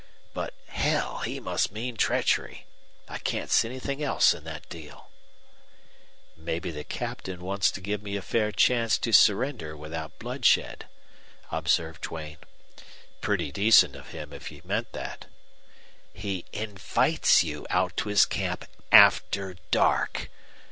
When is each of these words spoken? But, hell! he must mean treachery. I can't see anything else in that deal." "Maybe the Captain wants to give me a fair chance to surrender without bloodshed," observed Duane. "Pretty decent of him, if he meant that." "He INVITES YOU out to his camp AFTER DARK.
But, 0.33 0.55
hell! 0.69 1.19
he 1.19 1.39
must 1.39 1.71
mean 1.71 1.95
treachery. 1.95 2.65
I 3.07 3.19
can't 3.19 3.51
see 3.51 3.67
anything 3.67 4.01
else 4.01 4.33
in 4.33 4.45
that 4.45 4.67
deal." 4.67 5.11
"Maybe 6.35 6.71
the 6.71 6.83
Captain 6.83 7.39
wants 7.41 7.69
to 7.69 7.81
give 7.81 8.01
me 8.01 8.15
a 8.15 8.23
fair 8.23 8.51
chance 8.51 8.97
to 8.97 9.11
surrender 9.13 9.77
without 9.77 10.17
bloodshed," 10.17 10.87
observed 11.51 12.01
Duane. 12.01 12.39
"Pretty 13.21 13.51
decent 13.51 13.95
of 13.95 14.07
him, 14.09 14.33
if 14.33 14.47
he 14.47 14.63
meant 14.65 14.91
that." 14.93 15.27
"He 16.15 16.45
INVITES 16.51 17.43
YOU 17.43 17.67
out 17.69 17.95
to 17.97 18.09
his 18.09 18.25
camp 18.25 18.65
AFTER 18.91 19.57
DARK. 19.69 20.31